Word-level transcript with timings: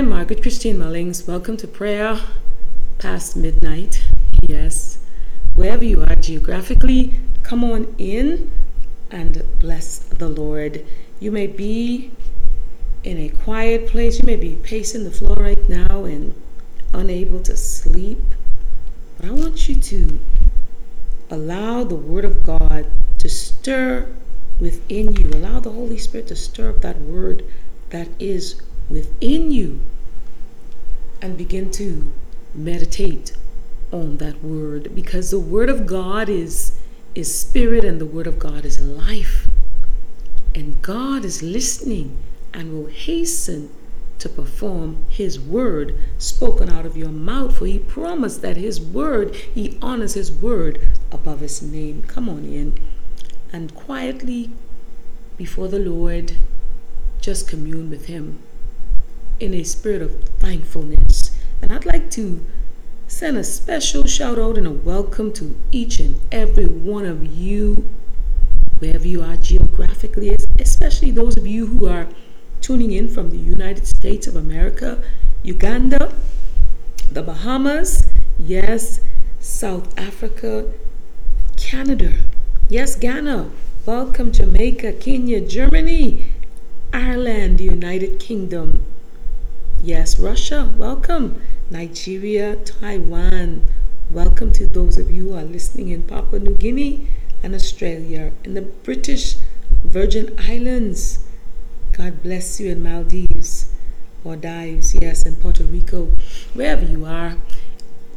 I'm 0.00 0.08
Margaret 0.08 0.40
Christine 0.40 0.78
Mullings. 0.78 1.28
Welcome 1.28 1.58
to 1.58 1.68
prayer 1.68 2.18
past 2.96 3.36
midnight. 3.36 4.02
Yes, 4.48 4.96
wherever 5.54 5.84
you 5.84 6.00
are 6.00 6.14
geographically, 6.14 7.20
come 7.42 7.62
on 7.62 7.94
in 7.98 8.50
and 9.10 9.44
bless 9.58 9.98
the 9.98 10.30
Lord. 10.30 10.86
You 11.20 11.30
may 11.30 11.46
be 11.46 12.12
in 13.04 13.18
a 13.18 13.28
quiet 13.28 13.88
place, 13.88 14.18
you 14.18 14.24
may 14.24 14.36
be 14.36 14.56
pacing 14.62 15.04
the 15.04 15.10
floor 15.10 15.36
right 15.36 15.68
now 15.68 16.04
and 16.04 16.32
unable 16.94 17.40
to 17.40 17.54
sleep, 17.54 18.22
but 19.18 19.28
I 19.28 19.32
want 19.32 19.68
you 19.68 19.74
to 19.74 20.18
allow 21.28 21.84
the 21.84 21.94
Word 21.94 22.24
of 22.24 22.42
God 22.42 22.86
to 23.18 23.28
stir 23.28 24.06
within 24.58 25.14
you. 25.14 25.26
Allow 25.26 25.60
the 25.60 25.72
Holy 25.72 25.98
Spirit 25.98 26.28
to 26.28 26.36
stir 26.36 26.70
up 26.70 26.80
that 26.80 26.98
Word 27.02 27.44
that 27.90 28.08
is 28.18 28.62
within 28.90 29.52
you 29.52 29.80
and 31.22 31.38
begin 31.38 31.70
to 31.70 32.10
meditate 32.54 33.36
on 33.92 34.16
that 34.18 34.42
word. 34.42 34.94
Because 34.94 35.30
the 35.30 35.38
word 35.38 35.70
of 35.70 35.86
God 35.86 36.28
is 36.28 36.76
is 37.14 37.34
spirit 37.34 37.84
and 37.84 38.00
the 38.00 38.06
word 38.06 38.26
of 38.26 38.38
God 38.38 38.64
is 38.64 38.80
life. 38.80 39.48
And 40.54 40.80
God 40.82 41.24
is 41.24 41.42
listening 41.42 42.18
and 42.52 42.72
will 42.72 42.86
hasten 42.86 43.70
to 44.18 44.28
perform 44.28 45.06
his 45.08 45.40
word 45.40 45.96
spoken 46.18 46.68
out 46.68 46.86
of 46.86 46.96
your 46.96 47.08
mouth. 47.08 47.58
For 47.58 47.66
he 47.66 47.78
promised 47.78 48.42
that 48.42 48.56
his 48.56 48.80
word 48.80 49.34
he 49.34 49.78
honors 49.80 50.14
his 50.14 50.30
word 50.30 50.88
above 51.10 51.40
his 51.40 51.62
name. 51.62 52.02
Come 52.02 52.28
on 52.28 52.44
in 52.44 52.74
and 53.52 53.74
quietly 53.74 54.50
before 55.36 55.68
the 55.68 55.78
Lord 55.78 56.32
just 57.20 57.48
commune 57.48 57.90
with 57.90 58.06
him 58.06 58.38
in 59.40 59.54
a 59.54 59.64
spirit 59.64 60.02
of 60.02 60.22
thankfulness. 60.38 61.36
And 61.62 61.72
I'd 61.72 61.86
like 61.86 62.10
to 62.12 62.44
send 63.08 63.36
a 63.36 63.44
special 63.44 64.06
shout 64.06 64.38
out 64.38 64.56
and 64.56 64.66
a 64.66 64.70
welcome 64.70 65.32
to 65.32 65.56
each 65.72 65.98
and 65.98 66.20
every 66.30 66.66
one 66.66 67.06
of 67.06 67.24
you, 67.24 67.88
wherever 68.78 69.08
you 69.08 69.22
are 69.22 69.36
geographically, 69.36 70.36
especially 70.58 71.10
those 71.10 71.36
of 71.36 71.46
you 71.46 71.66
who 71.66 71.88
are 71.88 72.06
tuning 72.60 72.92
in 72.92 73.08
from 73.08 73.30
the 73.30 73.38
United 73.38 73.86
States 73.86 74.26
of 74.26 74.36
America, 74.36 75.02
Uganda, 75.42 76.14
the 77.10 77.22
Bahamas, 77.22 78.06
yes, 78.38 79.00
South 79.40 79.98
Africa, 79.98 80.70
Canada, 81.56 82.14
yes, 82.68 82.94
Ghana, 82.94 83.50
welcome 83.86 84.30
Jamaica, 84.30 84.92
Kenya, 84.92 85.40
Germany, 85.40 86.26
Ireland, 86.92 87.58
the 87.58 87.64
United 87.64 88.20
Kingdom, 88.20 88.84
Yes, 89.82 90.20
Russia, 90.20 90.70
welcome. 90.76 91.40
Nigeria, 91.70 92.56
Taiwan, 92.56 93.64
welcome 94.10 94.52
to 94.52 94.66
those 94.68 94.98
of 94.98 95.10
you 95.10 95.30
who 95.30 95.38
are 95.38 95.42
listening 95.42 95.88
in 95.88 96.02
Papua 96.02 96.38
New 96.38 96.54
Guinea 96.54 97.08
and 97.42 97.54
Australia, 97.54 98.32
in 98.44 98.52
the 98.52 98.60
British 98.60 99.36
Virgin 99.82 100.36
Islands. 100.38 101.20
God 101.92 102.22
bless 102.22 102.60
you 102.60 102.70
in 102.70 102.82
Maldives 102.82 103.72
or 104.22 104.36
Dives, 104.36 104.94
yes, 104.96 105.24
in 105.24 105.36
Puerto 105.36 105.64
Rico, 105.64 106.10
wherever 106.52 106.84
you 106.84 107.06
are. 107.06 107.36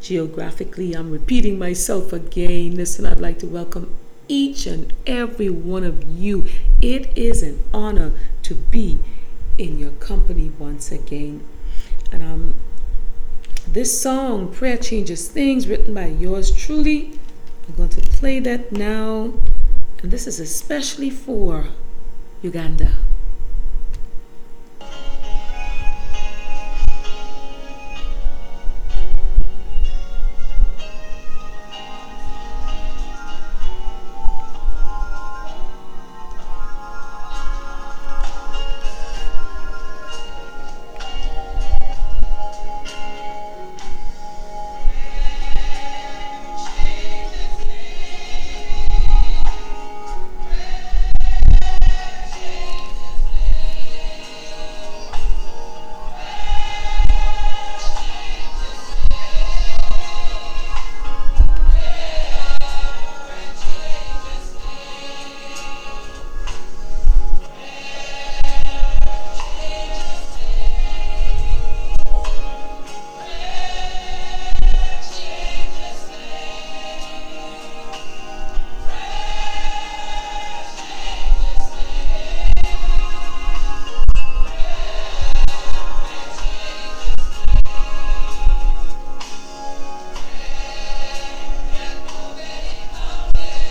Geographically, 0.01 0.93
I'm 0.93 1.11
repeating 1.11 1.57
myself 1.57 2.11
again. 2.11 2.75
Listen, 2.75 3.05
I'd 3.05 3.21
like 3.21 3.39
to 3.39 3.47
welcome 3.47 3.95
each 4.27 4.65
and 4.65 4.91
every 5.07 5.49
one 5.49 5.85
of 5.85 6.03
you. 6.03 6.45
It 6.81 7.17
is 7.17 7.41
an 7.41 7.63
honor 7.73 8.11
to 8.41 8.53
be 8.53 8.99
in 9.57 9.79
your 9.79 9.91
company 9.91 10.51
once 10.59 10.91
again. 10.91 11.41
And 12.13 12.21
um, 12.23 12.53
this 13.67 13.99
song, 13.99 14.53
Prayer 14.53 14.77
Changes 14.77 15.27
Things, 15.27 15.67
written 15.67 15.93
by 15.93 16.05
yours 16.05 16.51
truly, 16.51 17.19
I'm 17.67 17.75
going 17.75 17.89
to 17.89 18.01
play 18.01 18.39
that 18.39 18.71
now. 18.71 19.33
And 20.01 20.11
this 20.11 20.27
is 20.27 20.39
especially 20.39 21.09
for 21.09 21.69
Uganda. 22.43 22.91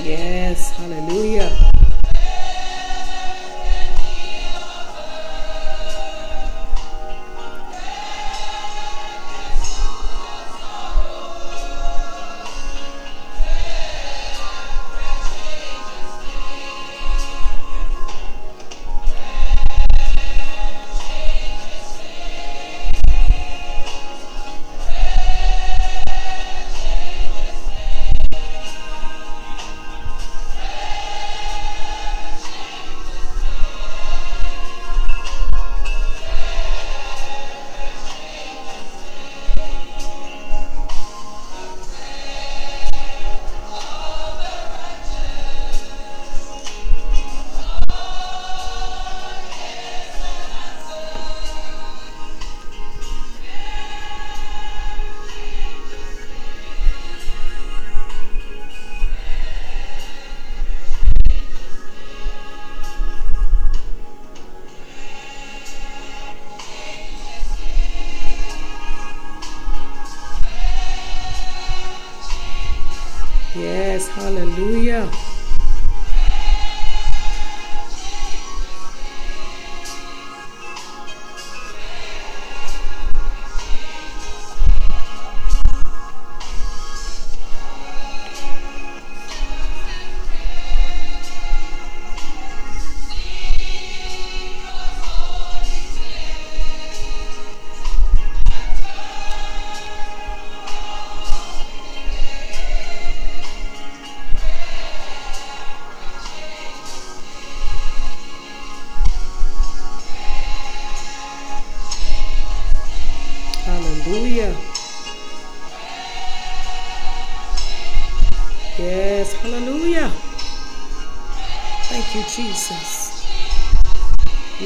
Yes, 0.05 0.71
hallelujah. 0.77 1.72
Yes, 73.93 74.09
hallelujah. 74.09 75.22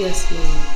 Yes, 0.06 0.30
Lord. 0.30 0.75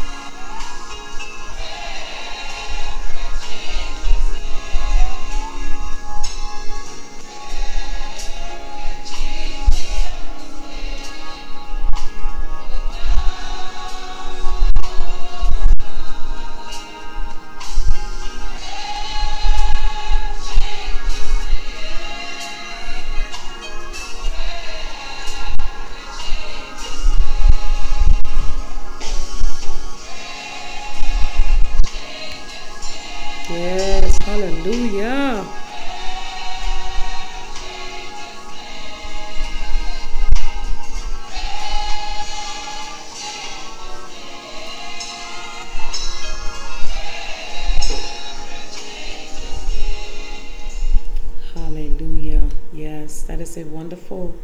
That 53.31 53.41
is 53.41 53.57
a 53.57 53.63
wonderful, 53.63 54.35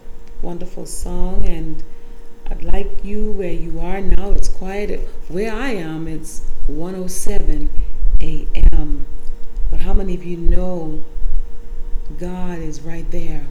wonderful 0.42 0.86
song. 0.86 1.44
And 1.44 1.82
I'd 2.48 2.62
like 2.62 3.04
you 3.04 3.32
where 3.32 3.50
you 3.50 3.80
are 3.80 4.00
now. 4.00 4.30
It's 4.30 4.48
quiet. 4.48 5.08
Where 5.26 5.52
I 5.52 5.70
am, 5.70 6.06
it's 6.06 6.42
107 6.68 7.68
a.m. 8.20 9.06
But 9.72 9.80
how 9.80 9.92
many 9.92 10.14
of 10.14 10.22
you 10.22 10.36
know 10.36 11.04
God 12.20 12.60
is 12.60 12.80
right 12.80 13.10
there? 13.10 13.44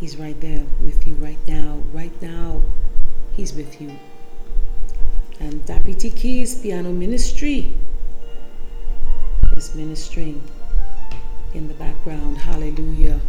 He's 0.00 0.16
right 0.16 0.38
there 0.40 0.64
with 0.82 1.06
you 1.06 1.14
right 1.14 1.38
now. 1.46 1.80
Right 1.92 2.20
now, 2.20 2.60
He's 3.36 3.54
with 3.54 3.80
you. 3.80 3.96
And 5.38 5.64
Deputy 5.66 6.10
Keys 6.10 6.56
Piano 6.56 6.90
Ministry 6.90 7.76
is 9.56 9.72
ministering 9.76 10.42
in 11.54 11.68
the 11.68 11.74
background. 11.74 12.38
Hallelujah. 12.38 13.20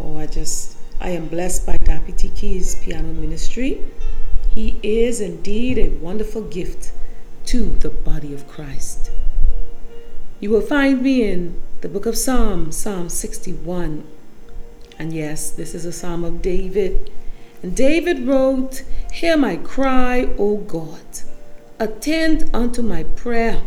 Oh, 0.00 0.16
I 0.18 0.26
just, 0.26 0.76
I 1.00 1.10
am 1.10 1.26
blessed 1.26 1.66
by 1.66 1.76
Deputy 1.82 2.28
Keys 2.28 2.76
Piano 2.76 3.12
Ministry. 3.12 3.82
He 4.54 4.78
is 4.82 5.20
indeed 5.20 5.76
a 5.76 5.88
wonderful 5.88 6.42
gift 6.42 6.92
to 7.46 7.70
the 7.80 7.90
body 7.90 8.32
of 8.32 8.46
Christ. 8.46 9.10
You 10.38 10.50
will 10.50 10.60
find 10.60 11.02
me 11.02 11.28
in 11.28 11.60
the 11.80 11.88
book 11.88 12.06
of 12.06 12.16
Psalms, 12.16 12.76
Psalm 12.76 13.08
61. 13.08 14.04
And 15.00 15.12
yes, 15.12 15.50
this 15.50 15.74
is 15.74 15.84
a 15.84 15.92
psalm 15.92 16.22
of 16.24 16.42
David. 16.42 17.10
And 17.60 17.74
David 17.74 18.26
wrote, 18.26 18.84
Hear 19.12 19.36
my 19.36 19.56
cry, 19.56 20.28
O 20.38 20.58
God. 20.58 21.22
Attend 21.80 22.48
unto 22.54 22.82
my 22.82 23.02
prayer. 23.02 23.62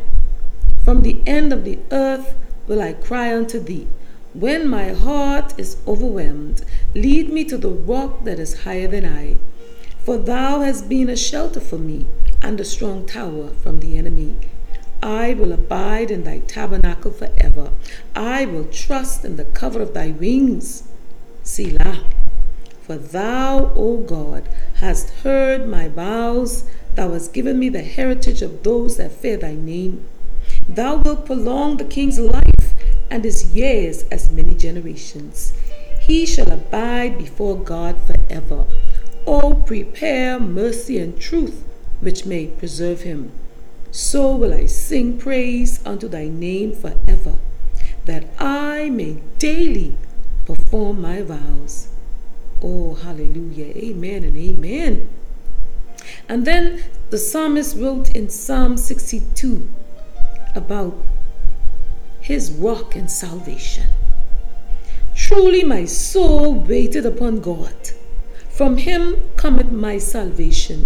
From 0.85 1.01
the 1.01 1.21
end 1.25 1.51
of 1.51 1.65
the 1.65 1.79
earth 1.91 2.35
will 2.67 2.81
I 2.81 2.93
cry 2.93 3.35
unto 3.35 3.59
thee. 3.59 3.87
When 4.33 4.69
my 4.69 4.93
heart 4.93 5.53
is 5.59 5.75
overwhelmed, 5.85 6.63
lead 6.95 7.27
me 7.27 7.43
to 7.45 7.57
the 7.57 7.69
rock 7.69 8.23
that 8.23 8.39
is 8.39 8.61
higher 8.63 8.87
than 8.87 9.03
I. 9.05 9.35
For 10.05 10.17
thou 10.17 10.61
hast 10.61 10.87
been 10.87 11.09
a 11.09 11.17
shelter 11.17 11.59
for 11.59 11.77
me 11.77 12.05
and 12.41 12.57
a 12.57 12.63
strong 12.63 13.05
tower 13.05 13.49
from 13.61 13.81
the 13.81 13.97
enemy. 13.97 14.37
I 15.03 15.33
will 15.33 15.51
abide 15.51 16.11
in 16.11 16.23
thy 16.23 16.39
tabernacle 16.39 17.11
forever. 17.11 17.71
I 18.15 18.45
will 18.45 18.63
trust 18.65 19.25
in 19.25 19.35
the 19.35 19.43
cover 19.43 19.81
of 19.81 19.93
thy 19.93 20.11
wings. 20.11 20.83
Selah. 21.43 22.05
For 22.83 22.95
thou, 22.95 23.73
O 23.75 23.97
God, 23.97 24.47
hast 24.75 25.09
heard 25.25 25.67
my 25.67 25.89
vows. 25.89 26.63
Thou 26.95 27.11
hast 27.11 27.33
given 27.33 27.59
me 27.59 27.67
the 27.67 27.83
heritage 27.83 28.41
of 28.41 28.63
those 28.63 28.95
that 28.95 29.11
fear 29.11 29.35
thy 29.35 29.55
name. 29.55 30.07
Thou 30.69 31.01
wilt 31.01 31.25
prolong 31.25 31.75
the 31.75 31.83
king's 31.83 32.17
life 32.17 32.60
and 33.11 33.25
his 33.25 33.53
years 33.53 34.03
as 34.03 34.31
many 34.31 34.55
generations. 34.55 35.53
He 35.99 36.25
shall 36.25 36.51
abide 36.51 37.17
before 37.17 37.57
God 37.57 37.95
forever. 38.07 38.65
O 39.27 39.53
prepare 39.53 40.39
mercy 40.39 40.97
and 40.97 41.19
truth, 41.19 41.63
which 41.99 42.25
may 42.25 42.47
preserve 42.47 43.01
him. 43.01 43.31
So 43.91 44.35
will 44.35 44.53
I 44.53 44.65
sing 44.65 45.17
praise 45.19 45.85
unto 45.85 46.07
thy 46.07 46.29
name 46.29 46.73
forever, 46.73 47.37
that 48.05 48.23
I 48.39 48.89
may 48.89 49.19
daily 49.37 49.97
perform 50.45 51.01
my 51.01 51.21
vows. 51.21 51.89
Oh, 52.63 52.95
hallelujah. 52.95 53.73
Amen 53.75 54.23
and 54.23 54.37
amen. 54.37 55.09
And 56.29 56.45
then 56.45 56.83
the 57.09 57.17
psalmist 57.17 57.75
wrote 57.77 58.15
in 58.15 58.29
Psalm 58.29 58.77
62 58.77 59.69
about 60.55 60.95
his 62.31 62.49
rock 62.49 62.95
and 62.95 63.11
salvation. 63.11 63.85
Truly 65.13 65.65
my 65.65 65.83
soul 65.83 66.53
waited 66.53 67.05
upon 67.05 67.41
God. 67.41 67.75
From 68.49 68.77
him 68.77 69.17
cometh 69.35 69.69
my 69.69 69.97
salvation. 69.97 70.85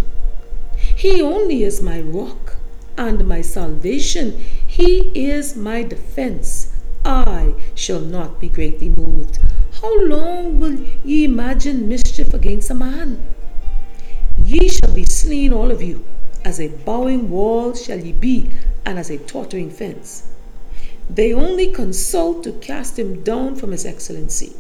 He 0.76 1.22
only 1.22 1.62
is 1.62 1.84
my 1.84 2.02
rock 2.02 2.56
and 2.98 3.28
my 3.28 3.42
salvation. 3.42 4.32
He 4.66 5.12
is 5.14 5.56
my 5.56 5.84
defense. 5.84 6.74
I 7.06 7.54
shall 7.76 8.00
not 8.00 8.42
be 8.42 8.50
greatly 8.50 8.90
moved. 8.90 9.38
How 9.82 9.96
long 10.02 10.60
will 10.60 10.80
ye 11.04 11.26
imagine 11.26 11.88
mischief 11.88 12.34
against 12.34 12.72
a 12.72 12.74
man? 12.74 13.24
Ye 14.44 14.68
shall 14.68 14.96
be 14.96 15.06
slain, 15.06 15.54
all 15.54 15.70
of 15.70 15.84
you. 15.84 16.04
As 16.44 16.60
a 16.60 16.70
bowing 16.70 17.30
wall 17.30 17.76
shall 17.76 18.00
ye 18.00 18.14
be, 18.14 18.50
and 18.84 18.98
as 18.98 19.12
a 19.12 19.20
tottering 19.20 19.70
fence. 19.70 20.24
They 21.10 21.34
only 21.34 21.72
consult 21.72 22.44
to 22.44 22.52
cast 22.54 22.98
him 22.98 23.22
down 23.24 23.56
from 23.56 23.72
his 23.72 23.86
excellency. 23.86 24.54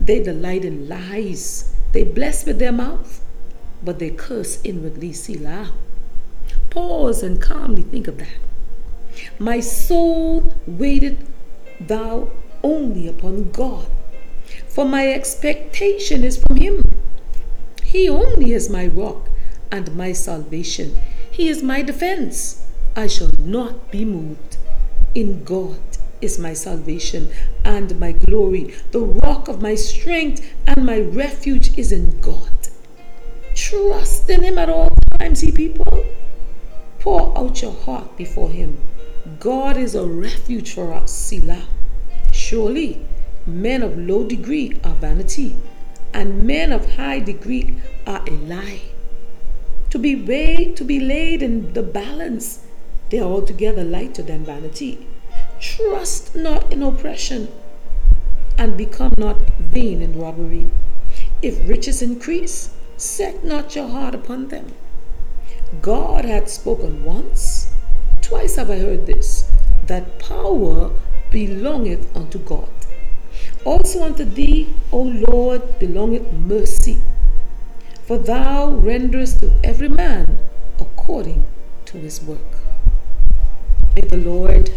They 0.00 0.22
delight 0.22 0.64
in 0.64 0.88
lies. 0.88 1.72
They 1.92 2.02
bless 2.02 2.44
with 2.44 2.58
their 2.58 2.72
mouth, 2.72 3.24
but 3.82 3.98
they 3.98 4.10
curse 4.10 4.60
inwardly. 4.64 5.12
Selah. 5.12 5.72
Pause 6.70 7.22
and 7.22 7.40
calmly 7.40 7.82
think 7.82 8.08
of 8.08 8.18
that. 8.18 8.38
My 9.38 9.60
soul 9.60 10.54
waited 10.66 11.18
thou 11.80 12.30
only 12.64 13.06
upon 13.06 13.52
God, 13.52 13.86
for 14.68 14.84
my 14.84 15.12
expectation 15.12 16.24
is 16.24 16.36
from 16.36 16.56
him. 16.56 16.82
He 17.84 18.08
only 18.08 18.52
is 18.52 18.68
my 18.68 18.88
rock 18.88 19.28
and 19.70 19.94
my 19.94 20.12
salvation. 20.12 20.96
He 21.30 21.48
is 21.48 21.62
my 21.62 21.82
defense. 21.82 22.66
I 22.96 23.06
shall 23.06 23.30
not 23.38 23.90
be 23.90 24.04
moved. 24.04 24.53
In 25.14 25.44
God 25.44 25.78
is 26.20 26.40
my 26.40 26.54
salvation 26.54 27.30
and 27.64 28.00
my 28.00 28.12
glory. 28.12 28.74
The 28.90 29.00
rock 29.00 29.46
of 29.46 29.62
my 29.62 29.76
strength 29.76 30.44
and 30.66 30.84
my 30.84 30.98
refuge 30.98 31.78
is 31.78 31.92
in 31.92 32.20
God. 32.20 32.50
Trust 33.54 34.28
in 34.28 34.42
Him 34.42 34.58
at 34.58 34.68
all 34.68 34.90
times, 35.18 35.44
ye 35.44 35.52
people. 35.52 36.04
Pour 36.98 37.36
out 37.38 37.62
your 37.62 37.72
heart 37.72 38.16
before 38.16 38.50
Him. 38.50 38.78
God 39.38 39.76
is 39.76 39.94
a 39.94 40.04
refuge 40.04 40.72
for 40.72 40.92
us, 40.92 41.12
Selah. 41.12 41.68
Surely, 42.32 43.06
men 43.46 43.82
of 43.82 43.96
low 43.96 44.24
degree 44.24 44.80
are 44.82 44.96
vanity, 44.96 45.54
and 46.12 46.44
men 46.44 46.72
of 46.72 46.96
high 46.96 47.20
degree 47.20 47.76
are 48.06 48.24
a 48.26 48.32
lie. 48.32 48.80
To 49.90 49.98
be 49.98 50.16
weighed, 50.16 50.76
to 50.76 50.84
be 50.84 50.98
laid 50.98 51.40
in 51.42 51.72
the 51.72 51.82
balance, 51.82 52.64
they 53.10 53.18
are 53.18 53.30
altogether 53.30 53.84
lighter 53.84 54.22
than 54.22 54.44
vanity. 54.44 55.06
Trust 55.60 56.34
not 56.34 56.72
in 56.72 56.82
oppression, 56.82 57.48
and 58.56 58.76
become 58.76 59.14
not 59.18 59.40
vain 59.58 60.02
in 60.02 60.18
robbery. 60.18 60.68
If 61.42 61.68
riches 61.68 62.02
increase, 62.02 62.70
set 62.96 63.44
not 63.44 63.74
your 63.74 63.88
heart 63.88 64.14
upon 64.14 64.48
them. 64.48 64.72
God 65.82 66.24
hath 66.24 66.48
spoken 66.48 67.04
once, 67.04 67.72
twice 68.22 68.56
have 68.56 68.70
I 68.70 68.78
heard 68.78 69.06
this, 69.06 69.50
that 69.86 70.18
power 70.18 70.90
belongeth 71.30 72.16
unto 72.16 72.38
God. 72.38 72.68
Also 73.64 74.02
unto 74.02 74.24
thee, 74.24 74.74
O 74.92 75.02
Lord, 75.02 75.78
belongeth 75.78 76.32
mercy. 76.32 76.98
For 78.06 78.18
thou 78.18 78.70
renderest 78.70 79.40
to 79.40 79.52
every 79.64 79.88
man 79.88 80.38
according 80.78 81.44
to 81.86 81.98
his 81.98 82.22
work. 82.22 82.63
The 84.10 84.18
Lord 84.18 84.70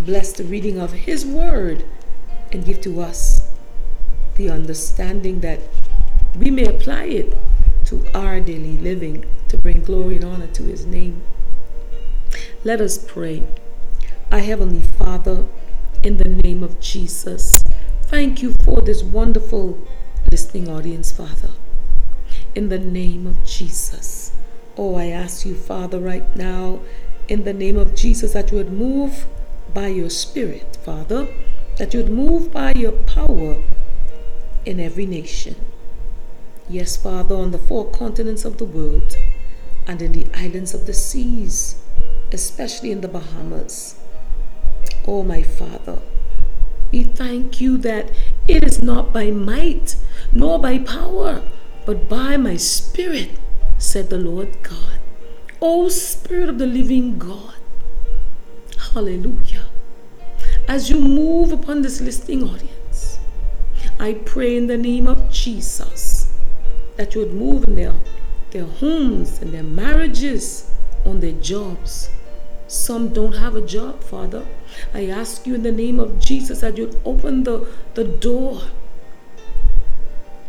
bless 0.00 0.32
the 0.32 0.44
reading 0.44 0.78
of 0.78 0.92
His 0.92 1.24
Word 1.24 1.82
and 2.52 2.64
give 2.64 2.80
to 2.82 3.00
us 3.00 3.48
the 4.36 4.50
understanding 4.50 5.40
that 5.40 5.60
we 6.36 6.50
may 6.50 6.66
apply 6.66 7.04
it 7.04 7.36
to 7.86 8.06
our 8.14 8.38
daily 8.38 8.76
living 8.76 9.24
to 9.48 9.56
bring 9.56 9.82
glory 9.82 10.16
and 10.16 10.24
honor 10.24 10.46
to 10.48 10.62
His 10.64 10.84
name. 10.84 11.22
Let 12.62 12.80
us 12.80 12.98
pray. 12.98 13.42
Our 14.30 14.40
Heavenly 14.40 14.82
Father, 14.82 15.46
in 16.02 16.18
the 16.18 16.28
name 16.28 16.62
of 16.62 16.78
Jesus, 16.80 17.54
thank 18.02 18.42
you 18.42 18.54
for 18.62 18.82
this 18.82 19.02
wonderful 19.02 19.78
listening 20.30 20.68
audience, 20.68 21.10
Father. 21.10 21.50
In 22.54 22.68
the 22.68 22.78
name 22.78 23.26
of 23.26 23.42
Jesus. 23.44 24.32
Oh, 24.76 24.96
I 24.96 25.06
ask 25.06 25.44
you, 25.46 25.54
Father, 25.54 25.98
right 25.98 26.36
now, 26.36 26.80
in 27.30 27.44
the 27.44 27.52
name 27.52 27.78
of 27.78 27.94
Jesus, 27.94 28.32
that 28.32 28.50
you 28.50 28.58
would 28.58 28.72
move 28.72 29.24
by 29.72 29.86
your 29.86 30.10
Spirit, 30.10 30.76
Father, 30.84 31.28
that 31.78 31.94
you 31.94 32.02
would 32.02 32.12
move 32.12 32.52
by 32.52 32.72
your 32.74 32.92
power 32.92 33.62
in 34.66 34.80
every 34.80 35.06
nation. 35.06 35.54
Yes, 36.68 36.96
Father, 36.96 37.36
on 37.36 37.52
the 37.52 37.58
four 37.58 37.88
continents 37.92 38.44
of 38.44 38.58
the 38.58 38.64
world 38.64 39.16
and 39.86 40.02
in 40.02 40.10
the 40.10 40.26
islands 40.34 40.74
of 40.74 40.86
the 40.86 40.92
seas, 40.92 41.80
especially 42.32 42.90
in 42.90 43.00
the 43.00 43.08
Bahamas. 43.08 43.98
Oh, 45.06 45.22
my 45.22 45.44
Father, 45.44 46.00
we 46.90 47.04
thank 47.04 47.60
you 47.60 47.78
that 47.78 48.10
it 48.48 48.64
is 48.64 48.82
not 48.82 49.12
by 49.12 49.30
might 49.30 49.94
nor 50.32 50.58
by 50.58 50.78
power, 50.78 51.42
but 51.86 52.08
by 52.08 52.36
my 52.36 52.56
Spirit, 52.56 53.30
said 53.78 54.10
the 54.10 54.18
Lord 54.18 54.62
God. 54.64 54.99
O 55.62 55.90
Spirit 55.90 56.48
of 56.48 56.56
the 56.56 56.66
living 56.66 57.18
God, 57.18 57.54
hallelujah. 58.94 59.66
As 60.66 60.88
you 60.88 60.98
move 60.98 61.52
upon 61.52 61.82
this 61.82 62.00
listening 62.00 62.44
audience, 62.44 63.18
I 63.98 64.14
pray 64.14 64.56
in 64.56 64.68
the 64.68 64.78
name 64.78 65.06
of 65.06 65.30
Jesus 65.30 66.32
that 66.96 67.14
you 67.14 67.20
would 67.20 67.34
move 67.34 67.64
in 67.64 67.74
their, 67.74 67.92
their 68.52 68.64
homes 68.64 69.42
and 69.42 69.52
their 69.52 69.62
marriages, 69.62 70.70
on 71.04 71.20
their 71.20 71.32
jobs. 71.32 72.08
Some 72.66 73.10
don't 73.10 73.36
have 73.36 73.54
a 73.54 73.60
job, 73.60 74.02
Father. 74.02 74.46
I 74.94 75.08
ask 75.08 75.46
you 75.46 75.54
in 75.54 75.62
the 75.62 75.72
name 75.72 76.00
of 76.00 76.18
Jesus 76.18 76.62
that 76.62 76.78
you'd 76.78 76.98
open 77.04 77.44
the, 77.44 77.68
the 77.92 78.04
door 78.04 78.62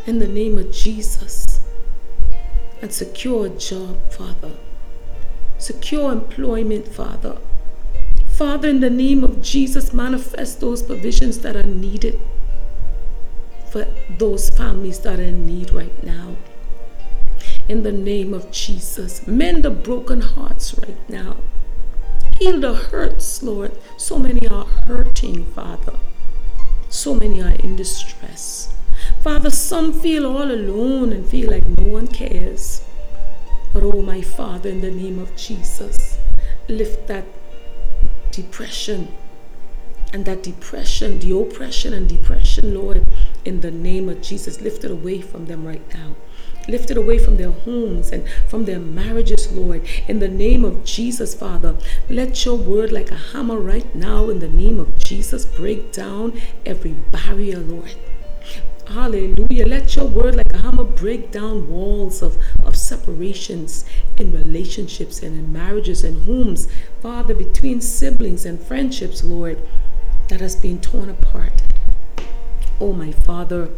in 0.08 0.20
the 0.20 0.28
name 0.28 0.58
of 0.58 0.72
Jesus 0.72 1.60
and 2.82 2.94
secure 2.94 3.48
a 3.48 3.50
job, 3.50 3.98
Father. 4.14 4.52
Secure 5.62 6.12
employment, 6.12 6.88
Father. 6.88 7.38
Father, 8.32 8.68
in 8.68 8.80
the 8.80 8.90
name 8.90 9.24
of 9.24 9.44
Jesus, 9.44 9.94
manifest 9.94 10.60
those 10.60 10.82
provisions 10.82 11.38
that 11.42 11.56
are 11.56 11.62
needed 11.62 12.20
for 13.70 13.86
those 14.18 14.50
families 14.50 15.02
that 15.02 15.20
are 15.20 15.24
in 15.24 15.46
need 15.46 15.70
right 15.70 16.04
now. 16.04 16.36
In 17.70 17.84
the 17.84 17.92
name 17.92 18.34
of 18.34 18.52
Jesus, 18.52 19.28
mend 19.28 19.62
the 19.62 19.70
broken 19.70 20.22
hearts 20.22 20.74
right 20.80 21.08
now. 21.08 21.38
Heal 22.40 22.60
the 22.60 22.74
hurts, 22.74 23.44
Lord. 23.44 23.78
So 23.98 24.18
many 24.18 24.48
are 24.48 24.66
hurting, 24.88 25.46
Father. 25.54 25.94
So 26.90 27.14
many 27.14 27.40
are 27.40 27.54
in 27.64 27.76
distress. 27.76 28.74
Father, 29.22 29.52
some 29.52 29.94
feel 29.94 30.26
all 30.26 30.52
alone 30.52 31.14
and 31.14 31.24
feel 31.24 31.52
like 31.52 31.68
no 31.78 31.88
one 31.88 32.08
cares. 32.08 32.82
But 33.74 33.84
oh, 33.84 34.02
my 34.02 34.22
Father, 34.22 34.70
in 34.70 34.82
the 34.82 34.92
name 34.92 35.20
of 35.20 35.36
Jesus, 35.36 36.18
lift 36.68 37.08
that 37.08 37.26
depression 38.32 39.08
and 40.14 40.26
that 40.26 40.44
depression, 40.44 41.20
the 41.20 41.38
oppression 41.38 41.94
and 41.94 42.08
depression, 42.08 42.74
Lord, 42.74 43.04
in 43.46 43.62
the 43.62 43.72
name 43.72 44.10
of 44.10 44.22
Jesus, 44.22 44.62
lift 44.62 44.84
it 44.84 44.92
away 44.92 45.22
from 45.22 45.46
them 45.46 45.66
right 45.66 45.82
now. 45.94 46.16
Lift 46.68 46.92
it 46.92 46.98
away 46.98 47.18
from 47.18 47.38
their 47.38 47.52
homes 47.52 48.12
and 48.12 48.28
from 48.48 48.66
their 48.66 48.80
marriages, 48.80 49.52
Lord. 49.52 49.88
In 50.08 50.20
the 50.20 50.28
name 50.28 50.64
of 50.64 50.84
Jesus, 50.84 51.34
Father, 51.34 51.76
let 52.10 52.46
your 52.46 52.56
word, 52.56 52.92
like 52.92 53.10
a 53.10 53.16
hammer 53.16 53.58
right 53.58 53.96
now, 53.96 54.30
in 54.30 54.40
the 54.40 54.50
name 54.50 54.80
of 54.80 55.00
Jesus, 55.00 55.46
break 55.46 55.92
down 55.92 56.40
every 56.66 56.92
barrier, 56.92 57.60
Lord. 57.60 57.96
Hallelujah. 58.88 59.66
Let 59.66 59.96
your 59.96 60.06
word, 60.06 60.36
like 60.36 60.54
a 60.54 60.58
hammer, 60.58 60.84
break 60.84 61.32
down 61.32 61.70
walls 61.70 62.22
of, 62.22 62.38
of 62.64 62.71
separations 62.92 63.86
in 64.18 64.34
relationships 64.34 65.24
and 65.24 65.40
in 65.40 65.54
marriages 65.54 66.04
and 66.04 66.26
homes. 66.26 66.68
Father, 67.02 67.34
between 67.34 67.80
siblings 67.80 68.46
and 68.46 68.60
friendships, 68.60 69.24
Lord, 69.24 69.58
that 70.28 70.42
has 70.42 70.58
been 70.58 70.82
torn 70.82 71.10
apart. 71.10 71.62
Oh, 72.82 72.92
my 72.92 73.14
Father, 73.14 73.70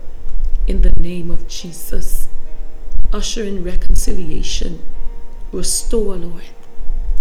in 0.65 0.81
the 0.81 0.93
name 0.99 1.29
of 1.29 1.47
Jesus, 1.47 2.27
usher 3.11 3.43
in 3.43 3.63
reconciliation. 3.63 4.81
Restore, 5.51 6.15
Lord. 6.15 6.49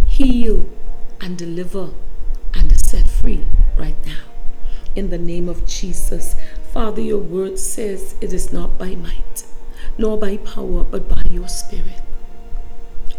Heal 0.07 0.65
and 1.21 1.37
deliver 1.37 1.91
and 2.55 2.81
set 2.81 3.11
free 3.11 3.45
right 3.77 4.01
now. 4.07 4.25
In 4.97 5.11
the 5.11 5.19
name 5.19 5.47
of 5.47 5.67
Jesus, 5.67 6.37
Father, 6.73 7.03
your 7.03 7.19
word 7.19 7.59
says 7.59 8.15
it 8.23 8.33
is 8.33 8.51
not 8.51 8.79
by 8.79 8.95
might, 8.95 9.45
nor 9.99 10.19
by 10.19 10.37
power, 10.39 10.85
but 10.85 11.09
by 11.09 11.23
your 11.31 11.49
spirit. 11.49 12.03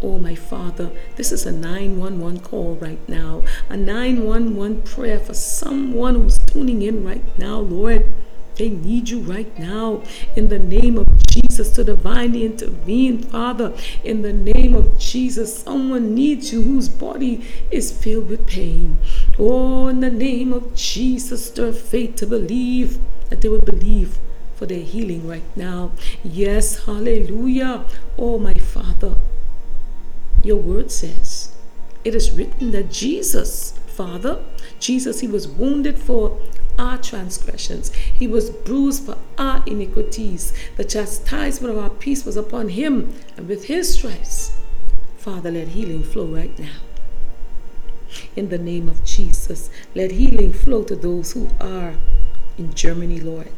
Oh, 0.02 0.18
my 0.18 0.34
Father, 0.34 0.90
this 1.16 1.32
is 1.32 1.46
a 1.46 1.52
911 1.52 2.40
call 2.40 2.74
right 2.76 3.08
now, 3.08 3.42
a 3.70 3.76
911 3.76 4.82
prayer 4.82 5.18
for 5.18 5.34
someone 5.34 6.16
who's 6.16 6.38
tuning 6.38 6.82
in 6.82 7.04
right 7.04 7.24
now, 7.38 7.60
Lord. 7.60 8.12
They 8.56 8.68
need 8.68 9.08
you 9.08 9.20
right 9.20 9.58
now 9.58 10.02
in 10.36 10.48
the 10.48 10.58
name 10.58 10.96
of 10.96 11.26
Jesus 11.26 11.70
to 11.72 11.84
divinely 11.84 12.44
intervene, 12.44 13.18
Father. 13.18 13.72
In 14.04 14.22
the 14.22 14.32
name 14.32 14.74
of 14.74 14.98
Jesus, 14.98 15.58
someone 15.58 16.14
needs 16.14 16.52
you 16.52 16.62
whose 16.62 16.88
body 16.88 17.44
is 17.70 17.90
filled 17.90 18.28
with 18.28 18.46
pain. 18.46 18.98
Oh, 19.38 19.88
in 19.88 20.00
the 20.00 20.10
name 20.10 20.52
of 20.52 20.74
Jesus, 20.74 21.46
stir 21.46 21.72
faith 21.72 22.16
to 22.16 22.26
believe 22.26 22.98
that 23.30 23.40
they 23.40 23.48
will 23.48 23.60
believe 23.60 24.18
for 24.64 24.68
their 24.68 24.82
healing 24.82 25.28
right 25.28 25.56
now. 25.56 25.92
Yes, 26.22 26.86
hallelujah. 26.86 27.84
Oh, 28.16 28.38
my 28.38 28.54
Father, 28.54 29.16
your 30.42 30.56
word 30.56 30.90
says 30.90 31.54
it 32.02 32.14
is 32.14 32.30
written 32.32 32.70
that 32.70 32.90
Jesus, 32.90 33.78
Father, 33.86 34.42
Jesus, 34.80 35.20
he 35.20 35.28
was 35.28 35.46
wounded 35.46 35.98
for 35.98 36.40
our 36.78 36.96
transgressions. 36.96 37.92
He 37.92 38.26
was 38.26 38.48
bruised 38.48 39.04
for 39.04 39.18
our 39.36 39.62
iniquities. 39.66 40.54
The 40.78 40.84
chastisement 40.84 41.76
of 41.76 41.82
our 41.82 41.90
peace 41.90 42.24
was 42.24 42.38
upon 42.38 42.70
him, 42.70 43.12
and 43.36 43.46
with 43.46 43.66
his 43.66 43.92
stripes, 43.92 44.56
Father, 45.18 45.50
let 45.50 45.68
healing 45.68 46.02
flow 46.02 46.24
right 46.24 46.58
now. 46.58 46.80
In 48.34 48.48
the 48.48 48.56
name 48.56 48.88
of 48.88 49.04
Jesus, 49.04 49.68
let 49.94 50.12
healing 50.12 50.54
flow 50.54 50.84
to 50.84 50.96
those 50.96 51.32
who 51.32 51.50
are 51.60 51.96
in 52.56 52.72
Germany, 52.72 53.20
Lord. 53.20 53.50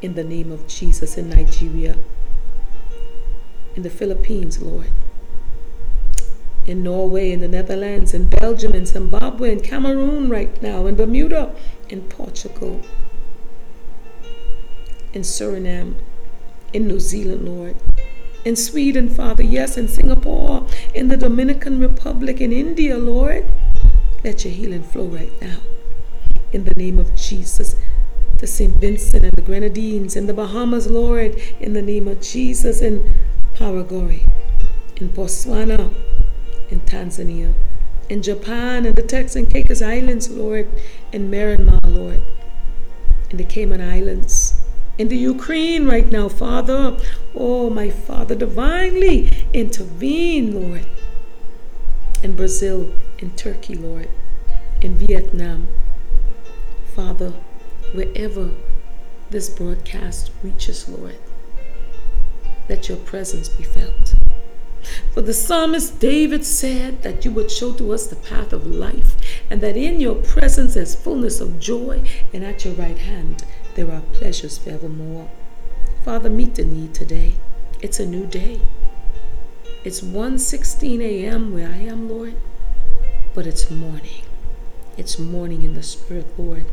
In 0.00 0.14
the 0.14 0.22
name 0.24 0.52
of 0.52 0.66
Jesus, 0.68 1.18
in 1.18 1.28
Nigeria, 1.30 1.96
in 3.74 3.82
the 3.82 3.90
Philippines, 3.90 4.62
Lord. 4.62 4.90
In 6.66 6.82
Norway, 6.82 7.32
in 7.32 7.40
the 7.40 7.48
Netherlands, 7.48 8.14
in 8.14 8.28
Belgium, 8.28 8.74
in 8.74 8.86
Zimbabwe, 8.86 9.50
in 9.52 9.60
Cameroon 9.60 10.28
right 10.28 10.62
now, 10.62 10.86
in 10.86 10.94
Bermuda, 10.94 11.54
in 11.88 12.02
Portugal, 12.02 12.82
in 15.12 15.22
Suriname, 15.22 15.94
in 16.72 16.86
New 16.86 17.00
Zealand, 17.00 17.48
Lord, 17.48 17.74
in 18.44 18.54
Sweden, 18.54 19.08
Father, 19.08 19.42
yes, 19.42 19.76
in 19.76 19.88
Singapore, 19.88 20.66
in 20.94 21.08
the 21.08 21.16
Dominican 21.16 21.80
Republic, 21.80 22.40
in 22.40 22.52
India, 22.52 22.96
Lord. 22.96 23.50
Let 24.22 24.44
your 24.44 24.52
healing 24.52 24.82
flow 24.82 25.06
right 25.06 25.32
now. 25.40 25.58
In 26.52 26.64
the 26.64 26.74
name 26.74 26.98
of 26.98 27.14
Jesus, 27.16 27.76
the 28.38 28.46
St. 28.46 28.74
Vincent 28.74 29.24
and 29.24 29.32
the 29.32 29.42
Grenadines, 29.42 30.16
in 30.16 30.26
the 30.26 30.34
Bahamas, 30.34 30.86
Lord, 30.88 31.34
in 31.60 31.72
the 31.72 31.82
name 31.82 32.06
of 32.06 32.20
Jesus, 32.20 32.80
in 32.80 33.14
Paraguay, 33.54 34.24
in 34.96 35.08
Botswana, 35.08 35.92
in 36.70 36.80
Tanzania, 36.82 37.52
in 38.08 38.22
Japan, 38.22 38.86
in 38.86 38.94
the 38.94 39.02
Turks 39.02 39.34
and 39.34 39.50
Caicos 39.50 39.82
Islands, 39.82 40.30
Lord, 40.30 40.68
in 41.12 41.30
Myanmar, 41.30 41.80
Lord, 41.84 42.22
in 43.30 43.36
the 43.36 43.44
Cayman 43.44 43.80
Islands, 43.80 44.62
in 44.98 45.08
the 45.08 45.16
Ukraine 45.16 45.86
right 45.86 46.10
now, 46.10 46.28
Father. 46.28 46.96
Oh, 47.34 47.70
my 47.70 47.90
Father, 47.90 48.34
divinely 48.34 49.30
intervene, 49.52 50.54
Lord. 50.54 50.86
In 52.22 52.34
Brazil, 52.34 52.92
in 53.18 53.30
Turkey, 53.32 53.74
Lord, 53.74 54.08
in 54.80 54.96
Vietnam, 54.96 55.68
Father, 56.94 57.32
wherever 57.92 58.50
this 59.30 59.48
broadcast 59.48 60.30
reaches, 60.42 60.88
Lord, 60.88 61.16
let 62.68 62.88
your 62.88 62.98
presence 62.98 63.48
be 63.48 63.64
felt. 63.64 64.14
For 65.12 65.22
the 65.22 65.34
psalmist 65.34 65.98
David 65.98 66.44
said 66.44 67.02
that 67.02 67.24
you 67.24 67.30
would 67.32 67.50
show 67.50 67.72
to 67.74 67.92
us 67.92 68.06
the 68.06 68.16
path 68.16 68.52
of 68.52 68.66
life, 68.66 69.16
and 69.50 69.60
that 69.60 69.76
in 69.76 70.00
your 70.00 70.14
presence 70.14 70.76
is 70.76 70.94
fullness 70.94 71.40
of 71.40 71.60
joy, 71.60 72.02
and 72.32 72.44
at 72.44 72.64
your 72.64 72.74
right 72.74 72.98
hand 72.98 73.44
there 73.74 73.90
are 73.90 74.02
pleasures 74.12 74.58
forevermore. 74.58 75.30
Father, 76.04 76.30
meet 76.30 76.54
the 76.54 76.64
need 76.64 76.94
today. 76.94 77.34
It's 77.80 78.00
a 78.00 78.06
new 78.06 78.26
day. 78.26 78.60
It's 79.84 80.00
1:16 80.00 81.00
a.m. 81.00 81.52
where 81.52 81.68
I 81.68 81.78
am, 81.78 82.08
Lord, 82.08 82.34
but 83.34 83.46
it's 83.46 83.70
morning. 83.70 84.22
It's 84.96 85.18
morning 85.18 85.62
in 85.62 85.74
the 85.74 85.82
spirit, 85.82 86.26
Lord. 86.38 86.66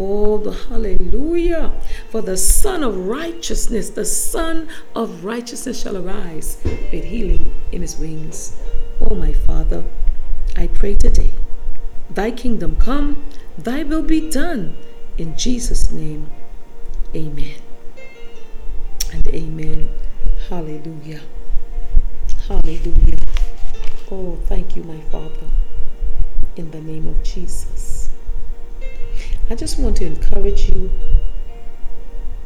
Oh, 0.00 0.38
the 0.38 0.52
hallelujah. 0.52 1.72
For 2.08 2.22
the 2.22 2.36
Sun 2.36 2.84
of 2.84 2.96
righteousness, 3.08 3.90
the 3.90 4.04
Sun 4.04 4.68
of 4.94 5.24
righteousness 5.24 5.82
shall 5.82 5.96
arise 5.96 6.56
with 6.62 7.02
healing 7.02 7.52
in 7.72 7.82
his 7.82 7.98
wings. 7.98 8.56
Oh, 9.00 9.16
my 9.16 9.32
Father, 9.32 9.82
I 10.56 10.68
pray 10.68 10.94
today, 10.94 11.32
thy 12.08 12.30
kingdom 12.30 12.76
come, 12.76 13.24
thy 13.58 13.82
will 13.82 14.02
be 14.02 14.30
done. 14.30 14.76
In 15.16 15.36
Jesus' 15.36 15.90
name, 15.90 16.30
amen. 17.12 17.60
And 19.12 19.26
amen. 19.26 19.88
Hallelujah. 20.48 21.22
Hallelujah. 22.46 23.18
Oh, 24.12 24.38
thank 24.46 24.76
you, 24.76 24.84
my 24.84 25.00
Father, 25.10 25.48
in 26.54 26.70
the 26.70 26.80
name 26.80 27.08
of 27.08 27.20
Jesus. 27.24 27.97
I 29.50 29.54
just 29.54 29.78
want 29.78 29.96
to 29.96 30.04
encourage 30.04 30.68
you 30.68 30.90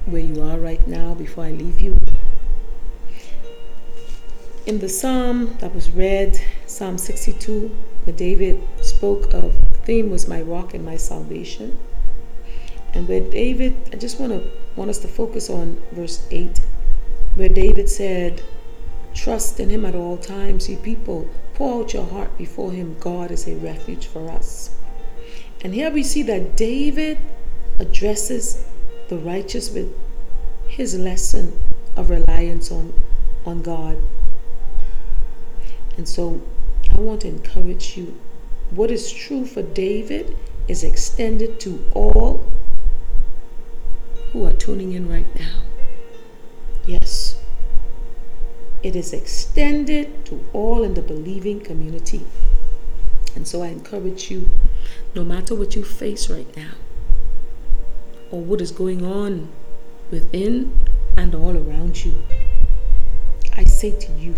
where 0.06 0.22
you 0.22 0.40
are 0.40 0.56
right 0.56 0.86
now 0.86 1.14
before 1.14 1.44
I 1.44 1.50
leave 1.50 1.80
you. 1.80 1.98
In 4.66 4.78
the 4.78 4.88
psalm 4.88 5.56
that 5.58 5.74
was 5.74 5.90
read, 5.90 6.40
Psalm 6.66 6.96
62, 6.96 7.74
where 8.04 8.14
David 8.14 8.62
spoke 8.82 9.34
of 9.34 9.70
the 9.70 9.78
theme 9.78 10.10
was 10.10 10.28
my 10.28 10.42
rock 10.42 10.74
and 10.74 10.84
my 10.84 10.96
salvation. 10.96 11.76
And 12.94 13.08
where 13.08 13.28
David, 13.28 13.74
I 13.92 13.96
just 13.96 14.20
want 14.20 14.30
to 14.30 14.48
want 14.76 14.88
us 14.88 14.98
to 15.00 15.08
focus 15.08 15.50
on 15.50 15.82
verse 15.90 16.24
8, 16.30 16.60
where 17.34 17.48
David 17.48 17.88
said, 17.88 18.42
Trust 19.12 19.58
in 19.58 19.70
him 19.70 19.84
at 19.84 19.96
all 19.96 20.18
times, 20.18 20.68
ye 20.68 20.76
people. 20.76 21.28
Pour 21.54 21.82
out 21.82 21.94
your 21.94 22.06
heart 22.06 22.38
before 22.38 22.70
him. 22.70 22.96
God 23.00 23.32
is 23.32 23.48
a 23.48 23.56
refuge 23.56 24.06
for 24.06 24.30
us. 24.30 24.70
And 25.62 25.74
here 25.74 25.90
we 25.90 26.02
see 26.02 26.22
that 26.24 26.56
David 26.56 27.18
addresses 27.78 28.64
the 29.08 29.16
righteous 29.16 29.70
with 29.70 29.94
his 30.66 30.98
lesson 30.98 31.52
of 31.96 32.10
reliance 32.10 32.72
on, 32.72 32.92
on 33.46 33.62
God. 33.62 33.98
And 35.96 36.08
so 36.08 36.42
I 36.96 37.00
want 37.00 37.20
to 37.22 37.28
encourage 37.28 37.96
you. 37.96 38.18
What 38.70 38.90
is 38.90 39.12
true 39.12 39.44
for 39.44 39.62
David 39.62 40.36
is 40.66 40.82
extended 40.82 41.60
to 41.60 41.84
all 41.94 42.44
who 44.32 44.46
are 44.46 44.52
tuning 44.52 44.92
in 44.92 45.08
right 45.08 45.26
now. 45.38 45.62
Yes, 46.86 47.40
it 48.82 48.96
is 48.96 49.12
extended 49.12 50.24
to 50.26 50.44
all 50.52 50.82
in 50.82 50.94
the 50.94 51.02
believing 51.02 51.60
community. 51.60 52.26
And 53.36 53.46
so 53.46 53.62
I 53.62 53.68
encourage 53.68 54.30
you 54.30 54.50
no 55.14 55.24
matter 55.24 55.54
what 55.54 55.74
you 55.76 55.84
face 55.84 56.30
right 56.30 56.56
now 56.56 56.72
or 58.30 58.40
what 58.40 58.60
is 58.60 58.72
going 58.72 59.04
on 59.04 59.48
within 60.10 60.78
and 61.16 61.34
all 61.34 61.56
around 61.56 62.04
you, 62.04 62.14
I 63.56 63.64
say 63.64 63.90
to 63.90 64.12
you, 64.12 64.34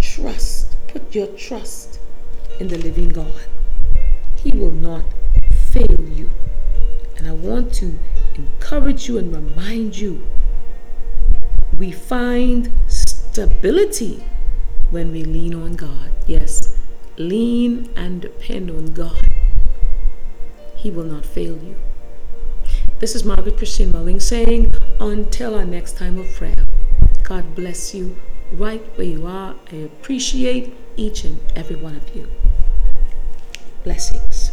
trust, 0.00 0.76
put 0.88 1.14
your 1.14 1.28
trust 1.28 2.00
in 2.58 2.68
the 2.68 2.78
living 2.78 3.08
God. 3.10 3.40
He 4.36 4.50
will 4.50 4.72
not 4.72 5.04
fail 5.70 6.00
you. 6.00 6.30
And 7.16 7.28
I 7.28 7.32
want 7.32 7.72
to 7.74 7.98
encourage 8.34 9.08
you 9.08 9.18
and 9.18 9.34
remind 9.34 9.96
you 9.96 10.26
we 11.78 11.92
find 11.92 12.70
stability 12.88 14.22
when 14.90 15.12
we 15.12 15.24
lean 15.24 15.54
on 15.54 15.74
God. 15.74 16.10
Yes, 16.26 16.76
lean 17.16 17.88
and 17.96 18.20
depend 18.20 18.70
on 18.70 18.92
God. 18.92 19.29
He 20.80 20.90
will 20.90 21.04
not 21.04 21.26
fail 21.26 21.58
you. 21.62 21.76
This 23.00 23.14
is 23.14 23.22
Margaret 23.22 23.58
Christine 23.58 23.92
Mulling 23.92 24.18
saying, 24.18 24.72
until 24.98 25.54
our 25.54 25.66
next 25.66 25.98
time 25.98 26.18
of 26.18 26.26
prayer, 26.32 26.64
God 27.22 27.54
bless 27.54 27.94
you 27.94 28.16
right 28.50 28.80
where 28.96 29.06
you 29.06 29.26
are. 29.26 29.56
I 29.70 29.76
appreciate 29.76 30.72
each 30.96 31.24
and 31.24 31.38
every 31.54 31.76
one 31.76 31.96
of 31.96 32.16
you. 32.16 32.28
Blessings. 33.84 34.49